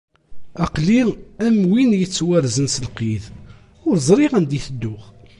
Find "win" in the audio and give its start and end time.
1.69-1.91